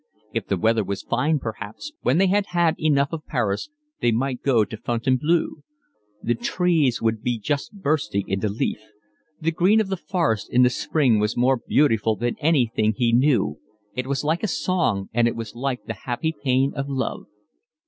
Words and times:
If 0.33 0.47
the 0.47 0.57
weather 0.57 0.83
was 0.83 1.03
fine 1.03 1.37
perhaps, 1.37 1.91
when 2.01 2.17
they 2.17 2.25
had 2.25 2.47
had 2.47 2.73
enough 2.79 3.09
of 3.13 3.27
Paris, 3.27 3.69
they 3.99 4.11
might 4.11 4.41
go 4.41 4.65
to 4.65 4.75
Fontainebleau. 4.75 5.57
The 6.23 6.33
trees 6.33 7.03
would 7.03 7.21
be 7.21 7.37
just 7.37 7.71
bursting 7.83 8.27
into 8.27 8.49
leaf. 8.49 8.79
The 9.39 9.51
green 9.51 9.79
of 9.79 9.89
the 9.89 9.97
forest 9.97 10.49
in 10.51 10.67
spring 10.71 11.19
was 11.19 11.37
more 11.37 11.57
beautiful 11.67 12.15
than 12.15 12.35
anything 12.39 12.95
he 12.97 13.13
knew; 13.13 13.59
it 13.93 14.07
was 14.07 14.23
like 14.23 14.41
a 14.41 14.47
song, 14.47 15.09
and 15.13 15.27
it 15.27 15.35
was 15.35 15.53
like 15.53 15.85
the 15.85 15.93
happy 15.93 16.31
pain 16.33 16.73
of 16.73 16.89
love. 16.89 17.27